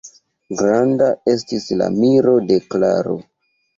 [0.61, 3.19] Granda estis la miro de Klaro.